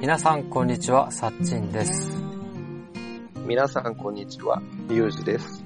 [0.00, 2.16] 皆さんこんにちは、さっちんです。
[3.46, 5.64] 皆さんこんにちは、ゆうじです。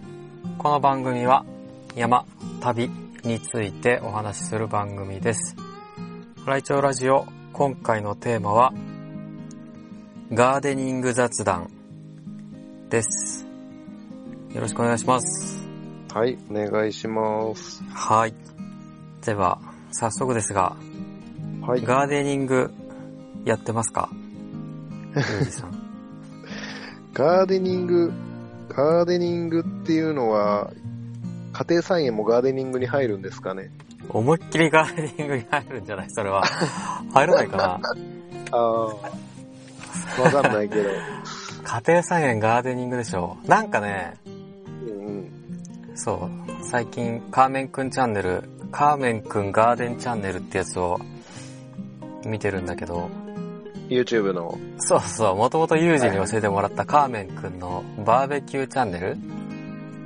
[0.57, 1.45] この番組は
[1.95, 2.25] 山、
[2.61, 2.91] 旅
[3.25, 5.55] についてお話しする番組です。
[6.47, 8.73] ライチョウラジオ、今回のテーマは、
[10.33, 11.71] ガーデニング雑談
[12.91, 13.47] です。
[14.55, 15.67] よろしくお願いします。
[16.15, 17.83] はい、お願いします。
[17.93, 18.35] はい。
[19.25, 19.59] では、
[19.93, 20.75] 早速ですが、
[21.67, 21.83] はい。
[21.83, 22.71] ガーデニング
[23.45, 24.09] やってますか？
[27.13, 28.13] ガーデニング、
[28.69, 30.71] ガーデニングっていうのは、
[31.53, 33.71] 家庭菜園もガーデニングに入るんですかね？
[34.09, 36.11] 思いっきりガーデニングに入るんじゃない？
[36.11, 36.43] それは。
[37.13, 37.81] 入らないかな？
[38.57, 40.89] ああ、わかんないけど。
[41.69, 44.15] 家庭菜園ガーデニングでしょなんかね。
[45.95, 50.99] そう、最近カーメンくんチャンネル、カーメンくんガーデンチャンネルってやつを
[52.25, 53.11] 見てるんだけど、
[53.91, 54.59] YouTube の。
[54.79, 59.19] そうそう、もともとユージに教えてもらったカーメンくんのバーベキューチャンネル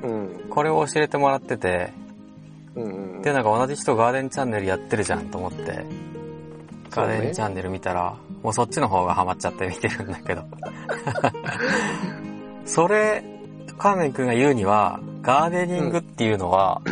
[0.03, 0.49] うん。
[0.51, 1.93] これを教えてもらってて、
[2.75, 2.83] うん
[3.17, 3.23] うん。
[3.23, 5.85] で、なんか同じ人ガーデンチャンネルやってるじゃんと思って、
[6.95, 10.45] ガーデンチャンネル見たら、もうそっちの方がハマっちゃって見てるんだけど。
[12.67, 13.25] それ、
[13.79, 16.83] カーメンくんが言うには、ガーデニングっていうのは、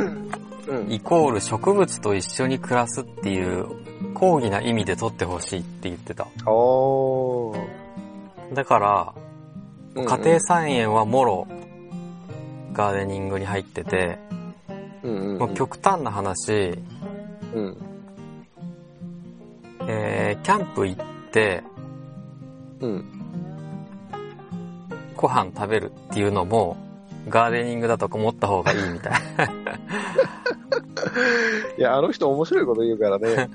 [0.67, 0.93] うん。
[0.93, 3.67] イコール植物と一緒に暮らすっていう、
[4.15, 6.27] 講義な意味で取ってほしいって言ってた。
[6.47, 7.59] おー。
[8.55, 9.31] だから、うんうん
[10.07, 11.49] 家庭菜園はもろ、
[12.73, 14.21] ガーデニングに入ってて、
[15.03, 15.39] うんうんうん。
[15.39, 16.79] もう極端な話、
[17.53, 17.90] うん。
[19.93, 20.99] えー、キャンプ行っ
[21.33, 21.65] て、
[22.81, 23.05] うん。
[25.17, 26.77] ご飯食べるっていうのも、
[27.29, 29.15] ガーデニングだと思った方がいいみたい。
[31.77, 33.51] いや、あの人面白いこと言うからね。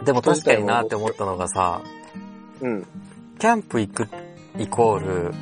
[0.04, 1.82] でも確かになって思ったのがさ、
[2.60, 2.86] うん。
[3.38, 4.08] キャンプ行く
[4.58, 5.32] イコール、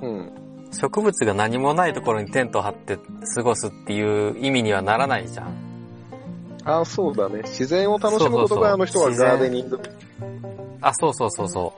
[0.00, 0.30] うん。
[0.70, 3.00] 植物が何もないところにテント張って
[3.34, 5.63] 過ごすっていう意味にはならないじゃん。
[6.64, 7.42] ああ、そうだね。
[7.44, 9.80] 自然を楽しむことがあの人はガーデニング。
[10.80, 11.74] あ、そうそうそうそ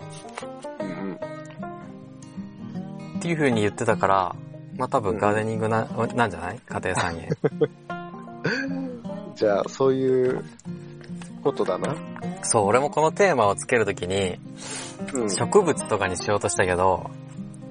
[0.80, 1.12] うんうん。
[1.12, 1.18] う。
[3.18, 4.36] っていう風に言ってたから、
[4.76, 6.60] まあ多分ガーデニングな、なんじゃない？
[6.68, 7.28] 家庭菜園。
[9.34, 10.42] じゃあ、そういう
[11.42, 11.94] ことだな。
[12.42, 14.38] そう、俺もこのテーマをつけるときに、
[15.14, 15.30] うん。
[15.30, 17.10] 植物とかにしようとしたけど、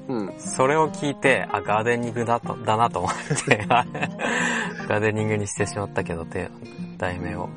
[0.08, 0.34] うん。
[0.38, 3.12] それを聞いて、あ、ガーデニングだとだなと思っ
[3.48, 6.50] て、 ガーデニングにしてしまったけど、て
[6.98, 7.50] 題名を。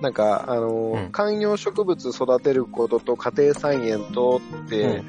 [0.00, 5.02] なんか、あのーうん観葉植物育てることと家庭菜園とって、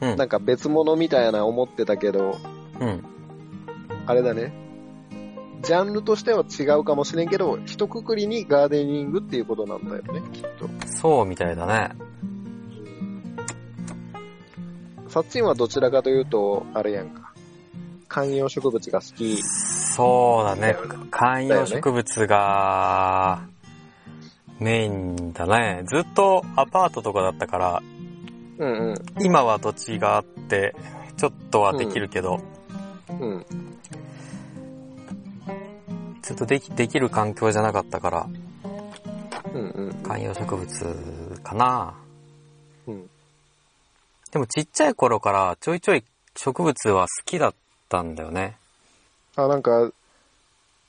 [0.00, 0.16] うん。
[0.16, 2.38] なんか別物みたいな思ってたけど、
[2.80, 3.04] うん。
[4.06, 4.52] あれだね。
[5.62, 10.68] ジャンルとしては違うかもしれんけど、一括りにガーデニングっていうことなんだよね、きっと。
[10.86, 11.90] そうみたいだね。
[15.08, 17.32] サッチンはどちらかというと、あれやんか。
[18.08, 19.42] 観葉植物が好き。
[19.98, 20.76] そうだね。
[21.10, 23.40] 観葉植物が、
[24.60, 25.82] メインだね。
[25.86, 27.82] ずっとアパートとかだったから、
[28.58, 30.76] うん今は土地があって、
[31.16, 32.40] ちょっとはできるけど、
[33.08, 33.18] うん。
[33.18, 33.46] うん。
[36.22, 38.28] ちょっとでき、できる環境じゃなかったから、
[39.52, 39.94] うんうん。
[40.04, 41.94] 観葉植物かな。
[42.86, 43.10] うん。
[44.30, 46.04] でもちっちゃい頃からちょいちょい
[46.36, 47.54] 植物は好きだっ
[47.88, 48.57] たんだよね。
[49.38, 49.92] あ、なんか、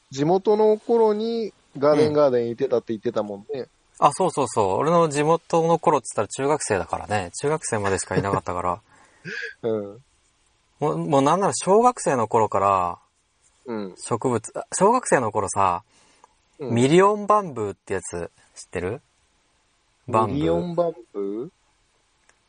[0.09, 3.67] 地元の頃にガーデンガーデン行ってたって言ってたもんね。
[3.99, 4.77] あ、そうそうそう。
[4.77, 7.31] 俺の地元の頃って言ったら中学生だからね。
[7.39, 8.81] 中学生までしかいなかったから。
[9.61, 10.03] うん。
[10.79, 12.97] もう、もうなんなら小学生の頃から
[13.65, 13.95] うん。
[13.97, 15.83] 植物、あ小学生の頃さ、
[16.57, 19.01] うんミリオンバンブーってやつ知ってる？
[20.09, 20.65] バンブミリオー。
[20.65, 21.51] ンバンブ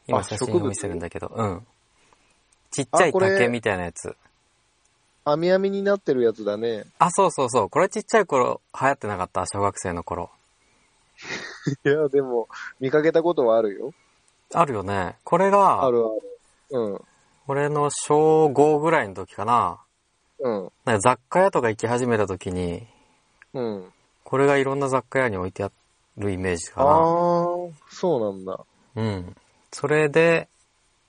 [0.09, 1.66] 今あ写真を見せるんだけど、うん。
[2.72, 4.16] ちっちゃいあこれ竹みたいなやつ。
[5.27, 6.84] ー網網になってるやつだね。
[6.99, 7.71] あ、そうそうそう。
[7.71, 9.45] これちっちゃい頃流行ってなかった？
[9.47, 10.31] 小学生の頃。
[11.84, 12.49] いや、でも、
[12.81, 13.93] 見かけたことはあるよ。
[14.55, 15.17] あるよね。
[15.25, 16.21] これが、あるある。
[16.71, 17.01] うん。
[17.47, 19.81] 俺の小5ぐらいの時かな。
[20.39, 20.72] うん。
[20.84, 22.87] なんか雑貨屋とか行き始めた時に、
[23.53, 23.93] うん。
[24.25, 25.71] これがいろんな雑貨屋に置いてあ
[26.16, 26.91] るイメージかあな。
[27.01, 28.65] ー、そうなんだ。
[28.97, 29.37] うん。
[29.73, 30.49] それで、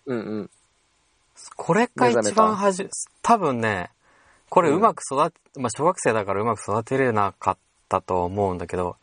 [0.05, 0.49] うんうん。
[1.55, 2.89] これが一番はじ、
[3.21, 3.91] 多分ね、
[4.51, 7.57] これうまく育て、まあ小学生だからうまく育てれなかっ
[7.87, 8.97] たと思うんだけど、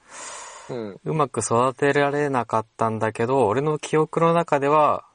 [0.68, 1.00] うん。
[1.02, 5.06] うまく育てられなかったんだけど、俺の記憶の中では、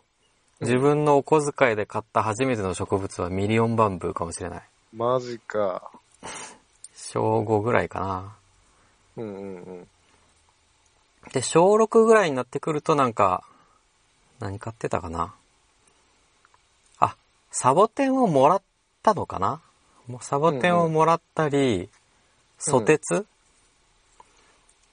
[0.59, 4.61] 自分のお小遣いで買った初めての植物はミリオンバンブーかもしれない。
[4.91, 5.91] マジか。
[6.95, 8.35] 小5ぐらいかな。
[9.17, 9.87] うんうんうん。
[11.31, 13.43] で、小6ぐらいになってくるとなんか、
[14.39, 15.35] 何買ってたかな。
[16.97, 17.15] あ、
[17.51, 18.61] サボテンをもらっ
[19.03, 19.61] たのかな
[20.07, 21.89] もうサボテンをもらったり、
[22.59, 23.25] ソテツ、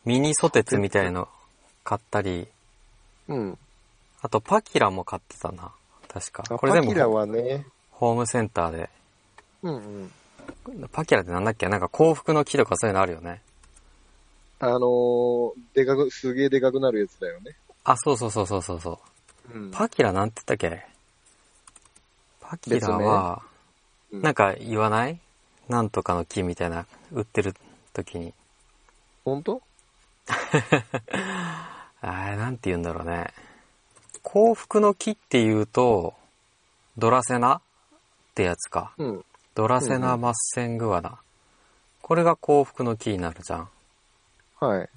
[0.05, 1.29] ミニソテツみたいの
[1.85, 2.47] 買ったり、
[3.29, 3.59] うん。
[4.23, 5.73] あとパキラも買ってたな。
[6.09, 6.45] 確か。
[6.49, 8.91] あこれ全パキラ部はね、ホームセンターで。
[9.63, 10.89] うんうん。
[10.93, 11.69] パキラってなんだっけ？
[11.69, 13.41] なんか幸福の木とかそういうのあるよね。
[14.59, 17.57] あのー、でかく、すげえでかくなるやつだよね。
[17.85, 19.01] あ、そうそうそうそうそうそ
[19.53, 19.59] う。
[19.59, 19.71] うん。
[19.71, 20.85] パキラなんて言ったっけ？
[22.41, 23.50] パキラは、うん
[24.13, 25.19] なんか言わない？
[25.69, 27.55] なんとかの木みたいな、売ってる
[27.93, 28.35] 時に。
[29.25, 29.63] 本当？
[32.03, 33.33] あれ、なんて言うんだろうね。
[34.23, 36.15] 幸福の木って言うと、
[36.99, 37.57] ドラセナ？
[37.57, 37.61] っ
[38.35, 38.93] てやつか。
[38.99, 39.25] うん。
[39.55, 41.19] ドラセナマッセングアナ。
[42.03, 43.69] これが幸福の木になるじゃん。
[44.61, 44.89] はい。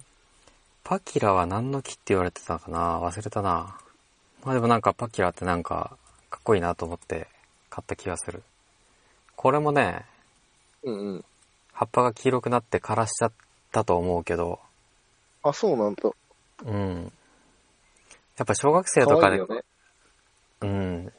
[0.82, 3.00] パキラは何の木って言われてたかな？
[3.00, 3.76] 忘れたな。
[4.44, 5.96] まあでもなんかパキラってなんか
[6.30, 7.28] かっこいいなと思って
[7.70, 8.42] 買った気がする。
[9.36, 10.04] これもね、
[10.82, 11.24] うんうん。
[11.72, 13.32] 葉っぱが黄色くなって枯らしちゃっ
[13.72, 14.60] たと思うけど、
[15.42, 16.10] あ、そうなんだ。
[16.64, 17.12] うん。
[18.36, 19.46] やっぱ小学生と可かで、ね。
[20.62, 21.12] うん。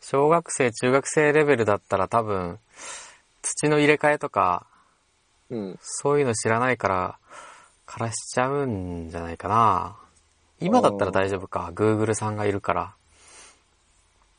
[0.00, 2.58] 小学生、中学生レベルだったら多分、
[3.42, 4.66] 土の入れ替えとか、
[5.48, 5.78] うん。
[5.80, 7.18] そういうの知らないから、
[7.86, 9.96] 枯らしちゃうんじゃないかな。
[10.60, 11.72] 今だったら大丈夫か。
[11.74, 12.94] Google さんがいるから。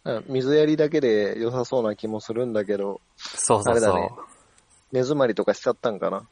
[0.03, 3.95] あ水やりだけで良さそうな気もするんだけど、そうそうそう。
[3.95, 4.09] ね
[4.92, 6.27] 根詰まりとかしちゃったんかな。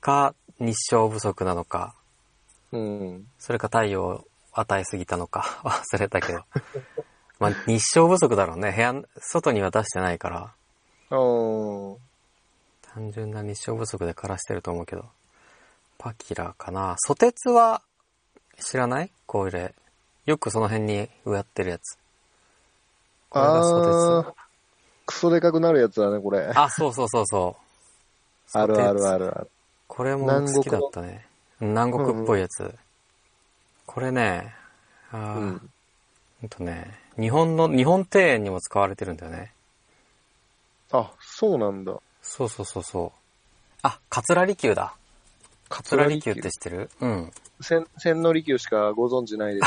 [0.00, 1.94] か、日照不足なのか、
[2.70, 3.26] うん。
[3.38, 6.44] それか太陽を与えすぎたのか、 忘れたけど。
[7.40, 8.72] まあ、日照不足だろうね。
[8.72, 10.54] 部屋、外には出してないから、
[11.10, 15.06] 単純な日照不足で枯らしてると思うけど。
[15.98, 16.94] パキラかな。
[16.98, 17.82] ソテツは、
[18.60, 19.10] 知らない？
[19.26, 19.74] これ。
[20.26, 21.96] よくその辺に植わってるやつ。
[23.30, 24.34] これがソテあー。
[25.06, 26.50] クソでかくなるやつだね、これ。
[26.52, 26.58] ツ。
[26.58, 27.56] あ、そうそうそうそ
[28.54, 28.58] う。
[28.58, 29.50] あるあるあるある。
[29.86, 31.26] これも好きだったね。
[31.60, 32.74] 南国っぽいやつ。
[33.86, 34.54] これね、
[35.10, 35.70] あーうん。
[36.40, 39.52] ほんとね、日本の、日本庭園にも使われてるんだよね。
[40.92, 41.96] あ、そうなんだ。
[42.22, 43.18] そうそうそうそう。
[43.82, 44.94] あ、カツラリキュウだ。
[45.68, 46.90] カツラリキュウって知ってる？
[47.00, 47.32] うん。
[47.60, 49.66] 千、千利休しかご存知ないです。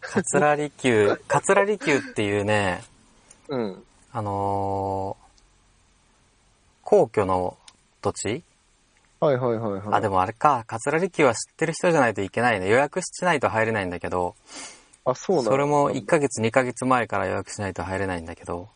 [0.00, 2.82] カツラリキュウ、 カツラリキュウっていうね、
[3.48, 3.84] うん。
[4.12, 7.56] あのー、皇居の
[8.00, 8.42] 土地？
[9.20, 9.82] はいはいはいはい。
[9.92, 12.68] あ、でもあれか、カツラリキュウは知ってる人じゃないといけないね。
[12.68, 14.34] 予約しないと入れないんだけど、
[15.04, 15.50] あ、そうなんだ。
[15.52, 18.68] それも1ヶ月2ヶ月前から予約しないと入れないんだけど、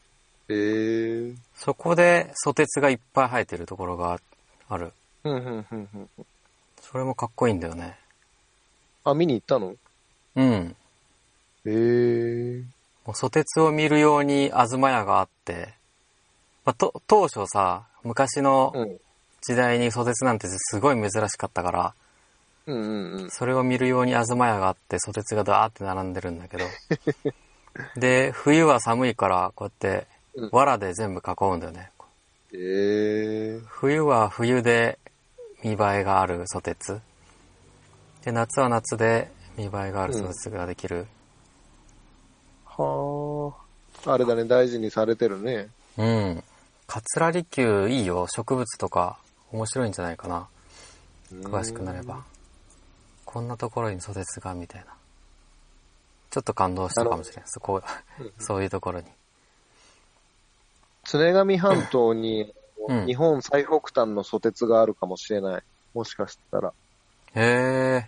[0.48, 1.36] ええー。
[1.56, 4.20] そこでソテツがいっぱい生えてるところが
[4.68, 4.92] ある。
[5.26, 6.08] うんうんうんうん。
[6.80, 7.98] それもかっこいいんだよね。
[9.04, 9.74] あ、見に行ったの？
[10.36, 10.76] うん。
[11.64, 12.64] ええー。
[13.04, 15.74] もうソテツを見るように東屋があって、
[16.64, 19.00] まあ、と当初さ、昔のうん。
[19.42, 21.94] 時代にソテツなんてすごい珍しかったから、
[22.66, 23.30] うんうんうん。
[23.30, 26.64] それを見るように東屋があって、ソテツがダーって並んでるんだけど。
[27.96, 31.90] で、冬は寒いから、こうやってうん、藁で全部囲うんだよね。
[32.52, 33.64] ええー。
[33.66, 34.98] 冬は冬で
[35.62, 37.00] 見栄えがあるソテツ。
[38.24, 41.06] で、夏は夏で見栄えがあるソテツができる。
[42.64, 43.52] は
[44.04, 44.12] あ。
[44.12, 45.68] あれだね、大事にされてるね。
[45.96, 46.44] うん。
[46.86, 48.26] カツラリキュウいいよ。
[48.28, 49.18] 植物とか
[49.50, 50.46] 面白いんじゃないかな。
[51.32, 52.24] 詳しくなれば。
[53.24, 54.94] こんなところにソテツが、みたいな。
[56.30, 57.44] ちょっと感動したかもしれない。
[57.46, 57.82] そこ、
[58.20, 58.32] うん。
[58.38, 59.06] そういうところに。
[61.04, 62.54] 常上半島に、
[62.88, 65.62] うん日本最北端のソテツがあるかもしれない。
[65.94, 66.72] もしかしたら。
[67.34, 68.04] へえ。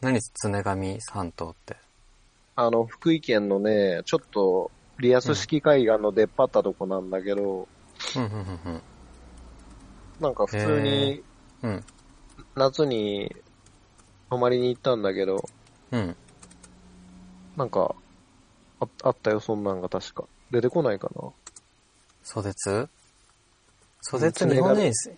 [0.00, 1.76] 何常上半島って？
[2.56, 7.68] あの、福井県のね、ちょっと、リアス式海岸の出っ張ったとこなんだけど、
[8.16, 8.82] うん、うん、うん、
[10.20, 11.22] なんか普通に。
[12.54, 13.34] 夏に
[14.30, 15.48] 泊まりに行ったんだけど、
[15.90, 16.16] うん。
[17.56, 17.94] なんか、
[18.80, 20.24] ああったよ、そんなんが確か。
[20.50, 21.30] 出てこないかな。
[22.22, 22.88] ソテツ？
[24.00, 25.12] ソテツうん日本人す、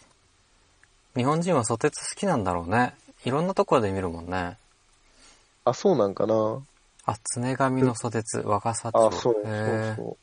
[1.16, 2.94] 日本人はソテツ好きなんだろうね。
[3.24, 4.56] いろんなところで見るもんね。
[5.64, 6.62] あ、そうなんかな。
[7.04, 9.06] あ、常上のソテツ、若狭町。
[9.08, 10.16] あ、そう、そうそ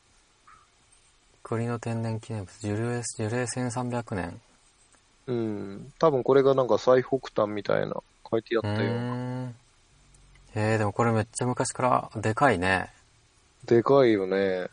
[1.44, 4.42] 国の天然記念物、樹齢、樹齢1300年。
[5.28, 5.94] うん。
[6.00, 8.90] 多分これがなんか最北端みたいな書いてあうったよ。
[8.90, 9.56] ーん。
[10.56, 12.92] えー、でもこれめっちゃ昔からでかいね。
[13.66, 14.68] でかいよね。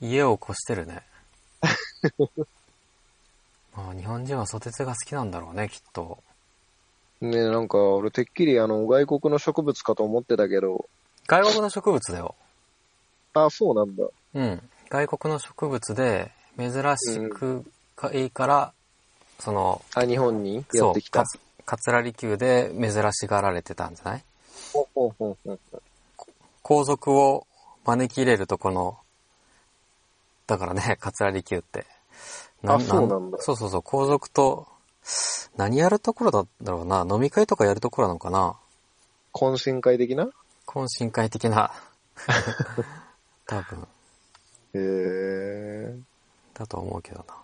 [0.00, 1.02] 家を越してるね。
[3.76, 6.18] まあ日本人はソテツが好きなんだろうね、きっと。
[7.20, 10.88] ねなんか俺てっきりあの外国の植物かと思ってたけど、
[11.26, 12.34] 外国の植物だよ。
[13.34, 14.04] あ、そうなんだ。
[14.34, 14.62] うん。
[14.90, 17.64] 外国の植物で珍しく
[17.96, 18.72] かいいから、
[19.40, 21.20] その、あ、日本にやそうってきた。
[21.20, 24.24] かつ桂離宮で珍しがられてたんじゃない？
[24.72, 25.82] ほうほうほうほう
[26.62, 27.46] 皇族を
[27.84, 28.98] 招き入れるとこの、
[30.46, 31.86] だからね、桂離宮って。
[32.66, 34.66] あそうなんだそうそうそう、皇族と、
[35.56, 38.56] 何やるところだろうな、飲み会とかやるところなのかな
[39.32, 40.30] 懇親会的な？
[40.66, 41.72] 懇親会的な、
[43.46, 43.86] 多分、
[44.74, 45.98] へえ。
[46.54, 47.36] だと思うけどな。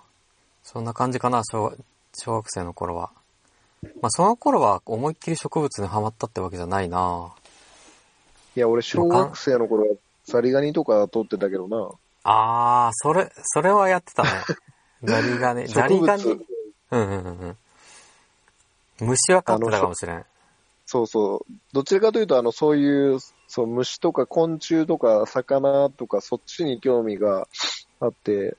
[0.62, 1.74] そんな感じかな、小
[2.14, 3.10] 小学生の頃は。
[4.00, 7.32] まあ、その頃は思いっきり植物にハマったってわけじゃないな
[8.56, 11.90] いや、俺小学生の頃はザリガニとか取ってたけどな。
[12.24, 14.30] あー、それ、それはやってたね。
[15.02, 16.24] ザリガニ、ザリガニ。
[16.24, 16.40] うん
[16.90, 17.38] うんうん
[19.00, 19.06] うん。
[19.06, 20.24] 虫は飼ってたかもしれん。
[20.86, 21.52] そうそう。
[21.72, 27.46] どちらかというと、あの、そういう、そう、虫とか昆虫とか魚とか、そっちに興味が
[28.00, 28.56] あって、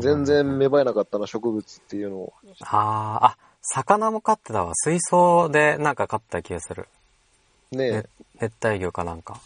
[0.00, 2.32] 全然芽生えなかったな、植物っていうのを。
[2.60, 4.74] あー、あ、魚も飼ってたわ。
[4.74, 6.86] 水槽でなんか飼った気がする。
[7.72, 8.04] ねえ、ね
[8.40, 9.40] 熱帯魚かなんか。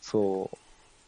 [0.00, 0.65] そう。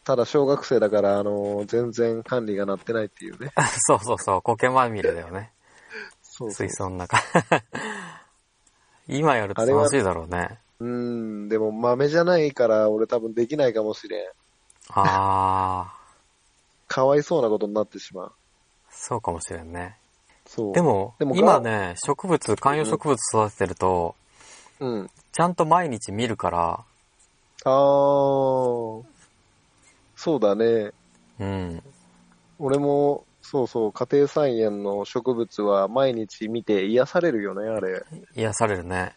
[0.08, 3.52] ただ小学生だから、あの、全然管理がなってないっていうね。
[3.86, 5.52] そうそうそう、苔まみれだよね。
[6.22, 7.18] そうそう水槽の中。
[9.06, 10.60] 今やると楽しいだろうね。
[10.80, 14.30] うん、でも豆じゃないから、俺多分できないかもしれん。
[14.94, 18.32] あー、かわいそうなことになってしまう。
[18.88, 19.98] そうかもしれんね。
[20.46, 20.72] そう。
[20.72, 24.14] で、も、でも今ね、植物、観葉植物育ててると、
[24.80, 25.10] うん。
[25.32, 26.84] ちゃんと毎日見るから、
[27.64, 29.17] あー、
[30.18, 30.90] そうだね。
[31.38, 31.80] うん。
[32.58, 38.02] 俺も、そうそう、家庭菜園の植物は毎日見て癒されるよね、あれ。
[38.34, 39.14] 癒されるね。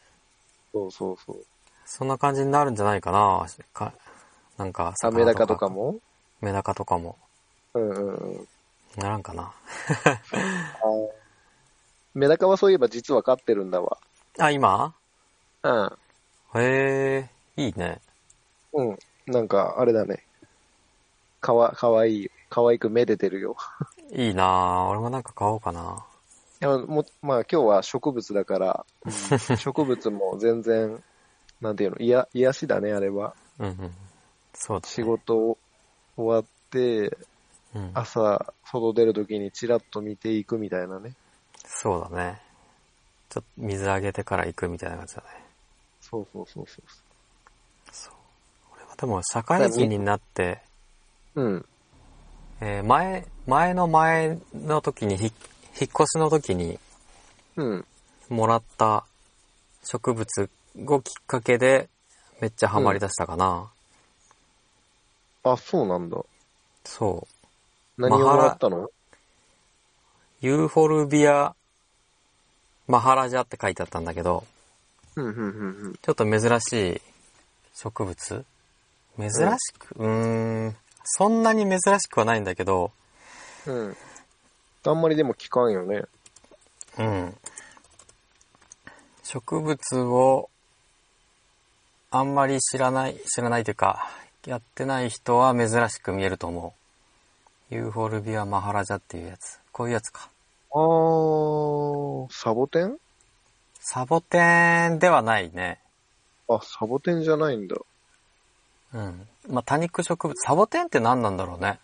[0.71, 1.43] そうそうそう。
[1.85, 3.47] そんな感じになるんじゃないかな。
[3.73, 3.93] か
[4.57, 5.95] なんか、あ、メダカとかも？
[6.39, 7.17] メダカとかも。
[7.73, 8.47] うんうんうん。
[8.97, 9.51] ならんかな。
[12.13, 13.97] メダカはそういえば実は飼ってるんだわ。
[14.37, 14.93] あ、今？
[15.63, 15.97] うん。
[16.61, 17.27] へ
[17.57, 17.99] え、いいね。
[18.73, 18.99] うん。
[19.25, 20.23] なんか、あれだね。
[21.41, 22.31] かわ、かわいい。
[22.49, 23.57] かわいくめでてるよ。
[24.13, 24.89] いいなぁ。
[24.89, 26.05] 俺もなんか買おうかな。
[26.61, 28.85] いや、も、まあ今日は植物だから、
[29.57, 31.03] 植物も全然、
[31.59, 33.35] なんていうの、いや、癒しだね、あれは。
[33.57, 33.91] うんうん。
[34.53, 34.93] そうだ、ね。
[34.93, 35.57] 仕事
[36.15, 37.17] 終わって、
[37.73, 37.91] うん。
[37.93, 41.15] 朝、外出るときにチラッと見ていくみたいなね。
[41.65, 42.41] そうだね。
[43.29, 45.27] ちょっと水あげてから行くみたいな感じだね。
[46.01, 46.85] そうそうそうそう。
[47.91, 48.13] そう。
[48.75, 50.61] 俺はでも社会人になって、
[51.35, 51.65] うん。
[52.59, 55.33] えー前、前の前の時にひ、引っ
[55.73, 56.79] 越しの時に
[57.55, 57.85] うん。
[58.29, 59.05] もらった
[59.83, 60.49] 植物
[60.87, 61.89] をきっかけで
[62.39, 63.69] めっちゃハマりだしたかな。
[65.43, 66.17] あ、そうなんだ。
[66.85, 67.27] そ
[67.97, 68.01] う。
[68.01, 68.89] 何をもらったの？
[70.41, 71.55] ユーフォルビア
[72.87, 74.45] マハラジャって書いてあったんだけど、
[75.15, 77.01] うん、うん、うん、ちょっと珍しい
[77.75, 78.45] 植物？
[79.17, 82.91] 珍しく、うーん、そんなに珍しくはないんだけど、
[83.65, 83.75] うん。
[83.75, 83.97] うん。
[84.83, 86.03] あんまりでも聞かんよね。
[86.97, 87.37] うん。
[89.23, 90.49] 植物を
[92.09, 94.09] あんまり知らない、知らないというか、
[94.45, 96.73] やってない人は珍しく見えると思
[97.71, 97.75] う。
[97.75, 99.59] ユーフォルビアマハラジャっていうやつ。
[99.71, 100.29] こういうやつか。
[100.73, 102.97] あー、サボテン？
[103.79, 105.79] サボテンではないね。
[106.49, 107.77] あ、サボテンじゃないんだ。
[108.93, 109.27] うん。
[109.49, 110.35] まあ、多肉植物。
[110.39, 111.79] サボテンって何なんだろうね。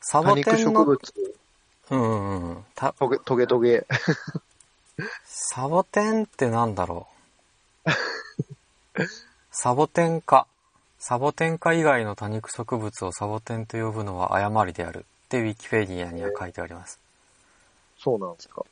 [0.00, 1.14] サ多肉ボテンの、植物。
[1.90, 2.64] うんうんうん。
[2.74, 3.86] たトゲ、トゲトゲ。
[5.24, 7.06] サボテンってなんだろ
[7.86, 9.02] う。
[9.50, 10.46] サボテン科。
[10.98, 15.04] サボテン科以外の多肉植物をサボテンと呼ぶのは誤りである。
[15.24, 16.98] ってウィキペディアには書いてあります。
[17.98, 18.64] そうなんですか。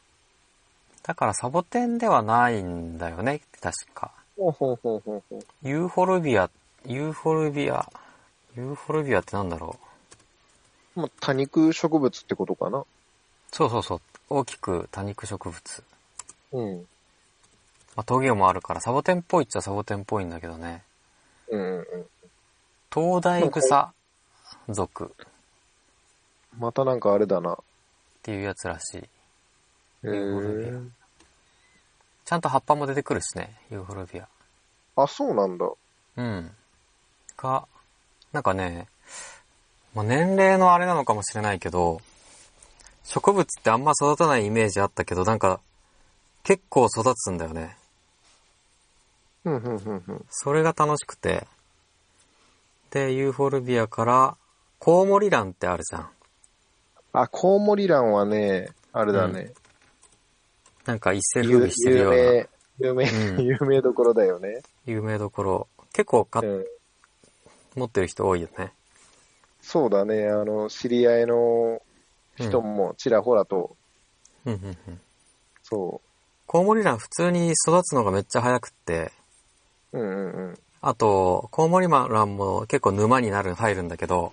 [1.03, 3.41] だからサボテンではないんだよね。
[3.61, 4.13] 確か。
[4.37, 5.45] ほうほうほうほうほう。
[5.63, 6.51] ユーフォルビア、
[6.87, 7.89] ユーフォルビア、
[8.57, 9.79] ユーフォルビアってなんだろ
[10.97, 11.01] う？
[11.01, 12.85] まあ、多肉植物ってことかな。
[13.53, 14.01] そうそうそう。
[14.29, 15.85] 大きく多肉植物。
[16.53, 16.87] うん。
[17.95, 20.83] まあ、トゲもあるからサボテンっぽいっちゃサボテンっぽいんだけどね。
[21.49, 21.85] うんうんうん。
[22.93, 23.93] 東大草
[24.69, 25.27] 属っ
[26.59, 27.59] またなんかあれだな。
[28.23, 28.97] ていうやつらしい。
[28.99, 29.07] へ
[30.05, 30.81] え。
[32.25, 34.29] ちゃんと葉っぱも出てくるしね、ユーフォルビア。
[34.97, 35.71] あ、そうなんだ。
[36.17, 36.51] うん。
[37.43, 37.67] が、
[38.33, 38.87] なんかね、
[39.95, 42.01] まあ、年齢のあれなのかもしれないけど、
[43.05, 45.61] 植物ってあんま育たないイメージあったけど、なんか、
[46.45, 47.77] 結構育つんだよね。
[49.45, 50.25] うん、うん、うん、うん。
[50.31, 51.47] それが楽しくて。
[52.91, 54.37] で、ユーフォルビアから、
[54.79, 56.09] コウモリランってあるじゃん。
[57.13, 59.53] あ、コウモリランはね、あれだね。
[60.87, 64.63] なんか一世風有靡してるような有名、有名、うん 有名どころだよね。
[64.87, 65.69] 有名どころ。
[65.93, 66.67] 結構かうん。
[67.75, 68.73] 持ってる人多いよね。
[69.61, 70.29] そうだね。
[70.29, 71.81] あの、知り合いの
[72.37, 73.77] 人もちらほらと、
[74.45, 75.01] うんうんうん。
[75.63, 76.01] そ
[76.47, 79.13] コウモリラン普通に育つのがめっちゃ早くって、
[79.93, 79.99] う。
[79.99, 80.59] うんうんうん。
[80.81, 84.33] あと、コウモリランも結構沼になる、入るんだけど、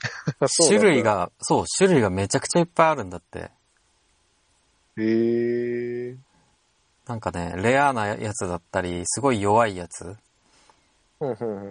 [0.68, 1.02] 種類。
[1.02, 3.50] が、そう、種類がめちゃくちゃいっぱいあるんだって。
[4.98, 6.16] へえ。
[7.06, 10.16] なんかね、レアなやつだったり、すごい弱いやつ。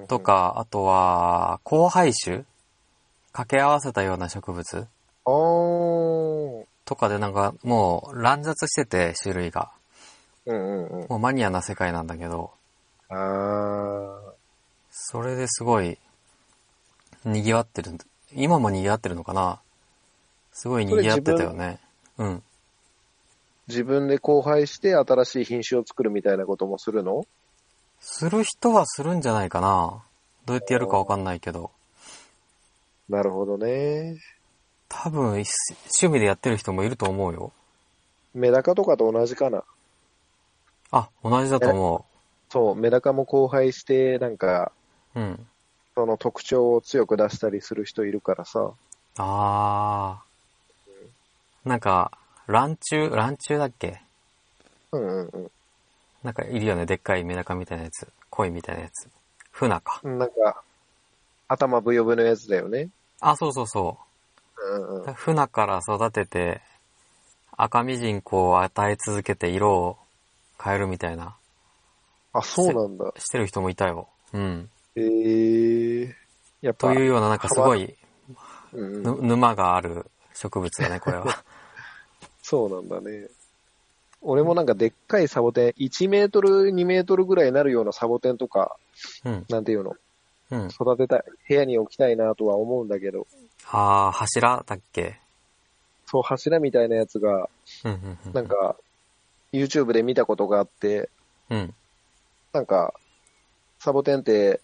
[0.08, 0.20] と。
[0.20, 2.46] か、あとは、交配種
[3.32, 4.88] 掛け合わせたような植物？
[6.86, 9.72] とかでなんかもう乱雑してて、種類が。
[10.46, 11.08] うんうんうん。
[11.10, 12.52] もうマニアな世界なんだけど、
[13.10, 14.18] あー。
[14.92, 15.98] それですごい、
[17.26, 17.92] 賑わってる。
[18.34, 19.60] 今も賑わってるのかな？
[20.52, 21.80] すごい賑わってたよね。
[22.18, 22.44] うん。
[23.68, 27.26] 自分で交配して新しい品種を作るみたいなこともするの？
[28.00, 30.04] する人はするんじゃないかな
[30.46, 31.72] どうやってやるかわかんないけど。
[33.10, 34.18] なるほどね。
[34.88, 35.46] 多分、趣
[36.08, 37.52] 味でやってる人もいると思うよ。
[38.34, 39.64] メダカとかと同じかな。
[40.92, 42.06] あ、同じだと思
[42.50, 44.72] そう、メダカも交配して、なんか、
[45.16, 45.20] う。
[45.20, 45.48] うん。
[45.96, 48.72] その特徴を強く出したりする人いるからさ。
[49.18, 51.70] あー。
[51.70, 52.12] なんか、
[52.48, 54.02] 卵虫、卵虫だっけ？
[54.92, 55.52] うんうん
[56.24, 56.86] なんかいるよね。
[56.86, 58.08] でっかいメダカみたいなやつ。
[58.30, 59.10] 鯉みたいなやつ。
[59.52, 60.02] フナか。
[60.04, 60.18] うん。
[60.18, 60.62] なんか、
[61.48, 62.90] 頭ブヨブヨのやつだよね。
[63.22, 63.98] あ、そうそうそ
[64.58, 65.14] うんうんう。。
[65.14, 66.62] フナから育てて、
[67.58, 69.98] 赤みじんこを与え続けて色を
[70.62, 71.36] 変えるみたいな、
[72.34, 73.12] あ、そうなんだ。
[73.18, 74.08] してる人もいたよ。
[74.34, 74.70] うん。
[74.96, 76.16] へえ。
[76.62, 77.96] やっぱ、というような、なんかすごい、
[78.72, 81.44] うん沼がある植物だね、これは。
[82.44, 83.28] そうなんだね。
[84.22, 88.76] 俺もなんかでっかいサボテン、1メートル、2メートルぐらいになるようなサボテンとか、
[89.24, 89.46] うん。
[89.50, 89.96] なんていうの、
[90.52, 90.68] うん。
[90.70, 93.28] 育てたい、部屋に置きたいなとは思うんだけど、
[93.72, 95.20] あー、柱だっけ？
[96.08, 97.50] そう柱みたいなやつが、
[97.86, 98.34] うん、うん、うん。
[98.34, 98.76] なんか、
[99.54, 101.10] YouTube で見たことがあって、
[101.50, 101.74] うん。
[102.52, 102.94] なんか、
[103.80, 104.60] サボテンって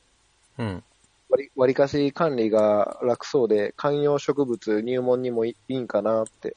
[0.58, 0.84] うん。
[1.30, 6.56] 割り、割りかし管理が楽そうで、観葉植物入門にもいいいんかなって。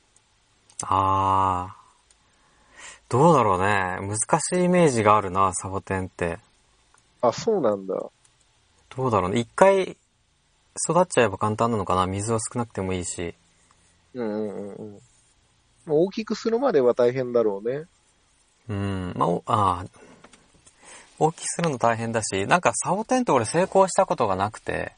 [0.82, 1.77] あー。
[3.08, 3.98] どうだろうね。
[4.00, 6.38] 難しいイメージがあるな、サボテンって。
[7.22, 7.94] あ、そうなんだ。
[7.94, 9.40] どうだろうね。
[9.40, 9.82] 一回
[10.88, 12.06] 育っちゃえば簡単なのかな。
[12.06, 13.34] 水は少なくてもいいし。
[14.14, 15.00] うんうんうんうん。
[15.86, 17.84] 大きくするまでは大変だろうね。
[18.68, 19.12] うん。
[19.16, 19.88] まあ、おあー
[21.18, 24.92] 大きくするの大変だし、なんかサボテンって俺成功したことがなくて、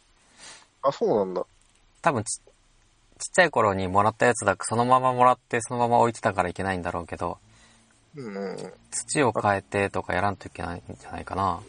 [0.83, 1.47] あ、そうなんだ。
[2.03, 2.43] 多分ちちっ
[3.35, 7.39] ちゃい頃にもらったやつだそのままもらってそのまま置いてたからいけないんだろうけど、
[8.17, 8.73] うん。
[8.91, 11.61] 土を変えてとかやらんといけないんじゃないかな。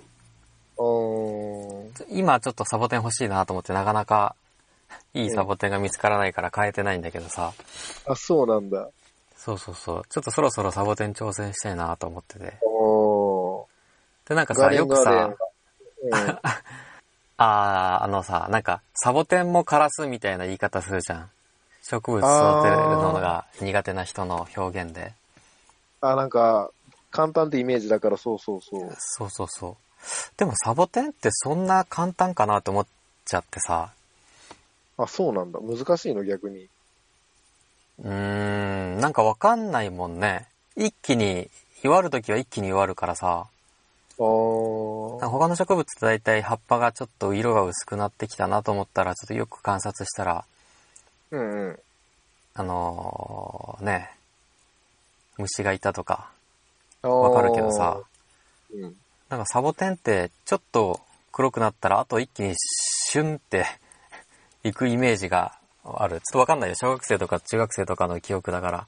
[2.10, 4.36] 今ちょっとサボテン欲しいなと思ってなかなか
[5.14, 7.54] いいサボテンが見つからないから変えてないんだけどさ。
[8.08, 8.90] あ、そうなんだ。
[9.36, 10.04] そうそうそう。
[10.10, 12.54] ちょっとそろそろサボテン挑戦したいなと思ってて。
[14.28, 15.36] で、なんかさ、よくさ。
[17.38, 21.30] あー、あのさ、なんか、サボテンも枯らすみたいな言い方するじゃん。
[21.82, 25.14] 植物育てるのが苦手な人の表現で。
[26.02, 26.72] あ、なんか、
[27.12, 28.90] 簡単ってイメージだからそうそうそう。
[28.98, 29.76] そうそうそう。
[30.38, 32.88] でもサボテンってそんな簡単かなと思っ
[33.26, 33.92] ちゃってさ。
[34.98, 35.60] あ、そうなんだ。
[35.60, 36.68] 難しいの逆に。
[38.00, 40.48] うーん、なんかわかんないもんね。
[40.76, 41.50] 一気に、
[41.84, 43.48] 弱るときは一気に弱るからさ。
[44.18, 44.24] あ
[45.30, 50.46] 他の植物って大体葉っぱがちょっと色が薄くなってきたなと思ったら、ちょっとよく観察したら、
[51.32, 51.80] うんうん。
[52.54, 54.12] あのー、ね、
[55.38, 56.30] 虫がいたとか、
[57.02, 58.02] わわかるけどさ、
[58.74, 58.96] うん。
[59.30, 61.00] なんかサボテンってちょっと
[61.32, 63.66] 黒くなったら、あと一気にシュンって
[64.64, 66.18] 行くイメージがある。
[66.18, 66.76] ちょっとわかんないよ。
[66.76, 68.88] 小学生とか中学生とかの記憶だから。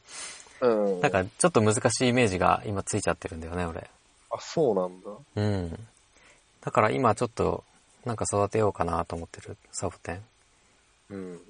[0.62, 1.02] うん。
[1.02, 3.90] なんかちょっと難しいイメージが今ついちゃってるんだよね、俺。
[4.32, 5.10] あ、そうなんだ。
[5.36, 5.88] うん。
[6.62, 7.64] だから今ちょっと、
[8.06, 10.26] なんか育てようかなと思ってる、サボテン。
[11.10, 11.42] うん。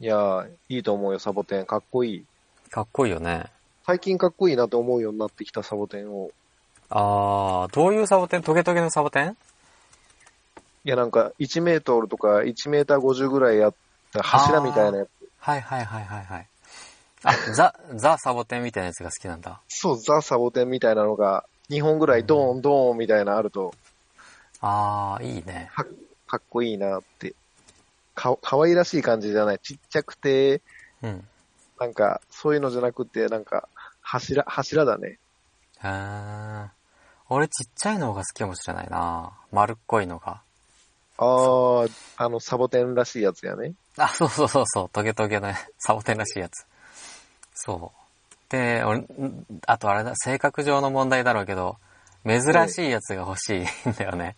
[0.00, 1.66] いやー、いいと思うよ、サボテン。
[1.66, 2.26] かっこいい。
[2.70, 3.50] かっこいいよね。
[3.90, 6.30] 最近かっこいいなと思うようになってきたサボテンを。
[6.90, 8.42] あー、どういうサボテン？
[8.42, 9.36] トゲトゲのサボテン？
[10.84, 13.74] いや、なんか、1メートルとか1メーター50ぐらいやっ
[14.12, 15.08] た柱みたいなやつ。
[15.38, 16.46] はいはいはいはいはい。
[17.24, 19.60] あ、 ザ、ザサボテンみたいなやつが好きなんだ。
[19.66, 23.74] そう、ザ・サボテンみたいなのが、2本ぐらいドーンドーンみたいなのあると、
[24.60, 25.68] あー、いいね。
[25.74, 25.84] か
[26.28, 27.34] かっこいいなって。
[28.14, 29.58] か、かわいらしい感じじゃない。
[29.58, 30.62] ちっちゃくて、
[31.02, 31.26] うん。
[31.80, 33.66] なんか、そういうのじゃなくて、なんか、
[34.02, 35.18] 柱、柱だね。
[35.80, 36.80] あー。
[37.32, 40.42] 俺ちっちゃいのが好きかもしれないな丸っこいのが。
[41.16, 43.74] あー、あの、サボテンらしいやつやね。
[43.96, 46.66] あ、そうそうそうそう、トゲトゲの サボテンらしいやつ。
[47.54, 48.50] そう。
[48.50, 51.78] で、俺、んあとあれだ、性格上の問題だろうけど、
[52.26, 54.36] 珍しいやつが欲しいんだよね。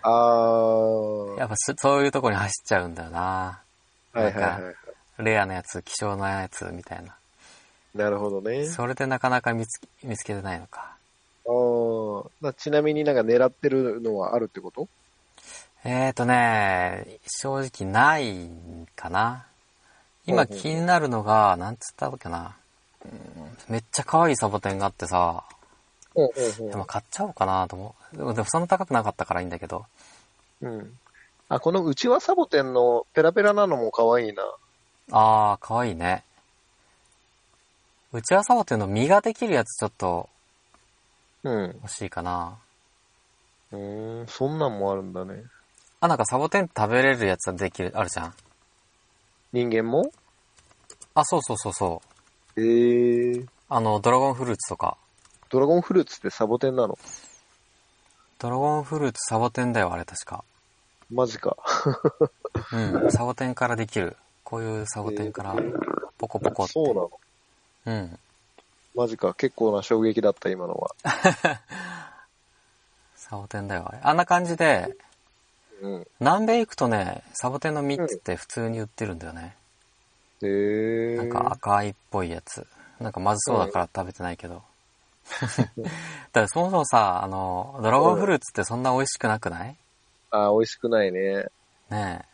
[0.00, 3.62] あー、やっぱそそういうとこに走っちゃうんだよな
[4.12, 4.74] はいはいはい。
[5.18, 7.14] レアなやつ、希少なやつみたいな。
[7.94, 8.66] なるほどね。
[8.66, 10.96] それでなかなか見つ見つけてないのか。
[11.44, 14.88] あーなちなみになんか狙ってるのはあるってこと？
[15.84, 18.48] えーとね、正直ない
[18.94, 19.46] かな。
[20.26, 22.56] 今気になるのが、なんつったっけな。
[23.04, 23.12] うん
[23.68, 25.42] めっちゃ可愛いサボテンがあってさ、
[26.14, 28.16] うんうんでも買っちゃおうかなと思う。
[28.16, 29.84] でもでもそんな高くなかったからいいんだけど。
[30.60, 30.72] うん。
[30.72, 30.98] うん。
[31.48, 34.44] あ、このうちわサボテンのペラペラなのも可愛いな。
[35.10, 36.22] あー、可愛いね。
[38.14, 40.28] うちはサボテンの実ができるやつちょっと
[41.44, 41.62] うん。
[41.82, 42.58] 欲しいかな。
[43.72, 45.44] うーん、そんなんもあるんだね。
[46.00, 48.34] あ、なんかサボテン食べれるやつはできる、あるじゃん。
[49.52, 50.12] 人間も？
[51.14, 52.02] あ、そうそうそうそ
[52.56, 52.60] う。
[52.60, 54.96] えー、あの、ドラゴンフルーツとか。
[55.48, 56.98] ドラゴンフルーツってサボテンなの？
[58.38, 60.44] ドラゴンフルーツサボテンだよ、あれ確か。
[61.10, 61.56] マジか。
[62.72, 64.16] うん、サボテンからできる。
[64.44, 65.56] こういうサボテンから、
[66.18, 66.72] ポコポコって。
[66.72, 67.10] そうなの？
[67.86, 68.18] うん。
[68.94, 69.34] マジか。
[69.34, 70.94] 結構な衝撃だった、今のは。
[73.16, 73.98] サボテンだよ、あれ。
[74.02, 74.94] あんな感じで、
[75.80, 76.06] うん。
[76.20, 79.56] 南米行くとね、サボテンの実って普通に売ってるんだよね。
[80.42, 81.16] えー。
[81.16, 82.66] なんか赤いっぽいやつ。
[83.00, 84.62] なんかまずそうだから食べてないけど。
[85.32, 89.76] だからそもそもさ、あの、ドラゴンフルーツってそんな美味しくなくない？
[90.30, 91.46] あ、美味しくないね。
[91.90, 92.32] ねえ。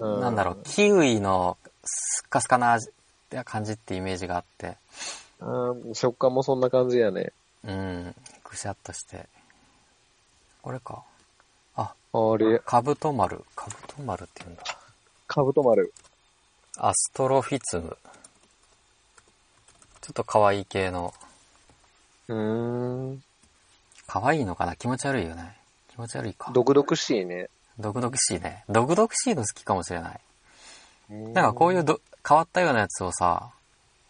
[0.00, 2.90] うなんだろう、キウイのスッカスカな味
[3.44, 4.76] 感じってイメージがあって、
[5.40, 5.94] うん。
[5.94, 7.32] 食感もそんな感じやね。
[7.64, 8.14] うん、
[8.44, 9.26] ぐしゃっとして。
[10.62, 11.02] これか。
[11.76, 13.44] あ、あれ、カブトマル。
[13.56, 14.62] カブトマルって言うんだ。
[15.26, 15.92] カブトマル。
[16.76, 17.96] アストロフィツム。
[20.00, 21.14] ちょっと可愛い系の、
[22.28, 23.22] うーん。
[24.06, 24.76] 可愛いのかな？
[24.76, 25.56] 気持ち悪いよね。
[25.90, 26.50] 気持ち悪いか。
[26.52, 27.48] 毒々しいね。
[27.78, 28.64] 毒々しいね。
[28.68, 30.20] 毒々しいの好きかもしれない。
[31.08, 33.50] ななんかこういうど変わったようなやつをさ、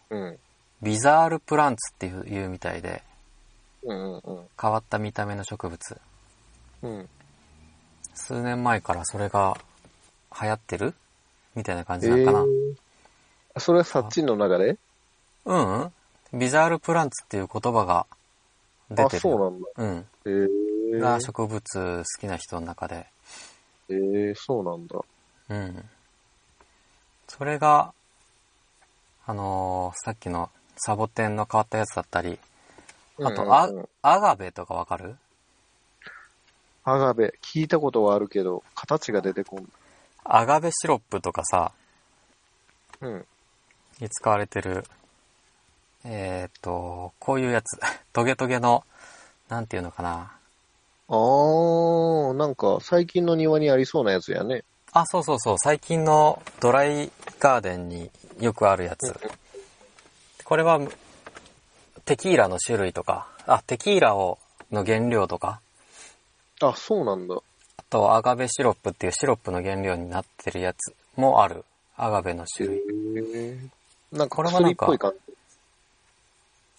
[0.09, 0.37] うん。
[0.81, 3.03] ビザールプランツっていう言うみたいで、
[3.83, 5.97] うんうん変わった見た目の植物。
[6.81, 6.91] うん。
[6.91, 7.09] うん。
[8.13, 9.57] 数年前からそれが
[10.41, 10.93] 流行ってる？
[11.55, 12.39] みたいな感えじなのかな？
[12.43, 14.77] ー、それはサッチンの中で
[15.45, 15.91] うん、うん、
[16.39, 18.05] ビザールプランツっていう言葉が
[18.89, 19.21] 出あ、てる。
[19.21, 19.67] そうなんだ。
[19.77, 20.05] うん。
[20.25, 21.59] えー、が植物
[21.97, 23.07] 好きな人の中で。
[23.89, 24.99] えー、そうなんだ。
[25.49, 25.83] うん。
[27.27, 27.93] それが、
[29.25, 32.39] あのーさっきのサボテンの変わったやつだったり、
[33.23, 35.15] あと、あうんうん、アガベとかわかる？
[36.83, 39.67] アガベ、聞いたことはあるけど、形が出てこん。
[40.25, 41.71] アガベシロップとかさ、
[43.01, 43.25] うん。
[43.99, 44.83] に使われてる、
[46.03, 47.79] えーっと、こういうやつ、
[48.13, 48.83] トゲトゲの、
[49.49, 50.33] なんていうのかな。
[51.07, 54.63] あー、なんか最近の庭にありそうなやつやね。
[54.91, 59.13] あ、そうそうそう、最近のドライガーデンによくあるやつ。
[60.43, 60.79] これは、
[62.05, 64.39] テキーラの種類とか、あ、テキーラを、
[64.71, 65.61] の原料とか、
[66.61, 67.35] あ、そうなんだ。
[67.35, 71.65] あとアガベシロップっていうシロップの原料になってるやつもある。
[71.97, 72.81] アガベの種類。
[74.11, 74.91] なんかこれはなんか。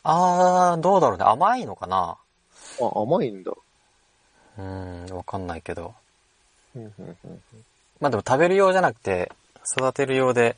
[0.02, 1.24] あー、どうだろうね。
[1.24, 2.16] 甘いのかな
[2.80, 3.52] あ、甘いんだ。
[4.58, 5.94] うーん、わかんないけど。
[8.00, 9.32] まあでも食べる用じゃなくて、
[9.78, 10.56] 育てる用で、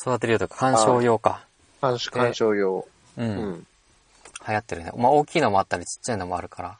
[0.00, 1.44] 育てる用というか観賞用か。
[1.80, 2.86] 鑑賞用。
[3.16, 3.22] う。
[3.22, 3.66] うんん。
[4.46, 4.92] 流行ってるね。
[4.96, 6.78] まあ大きいのもあったりちっちゃいのもあるから。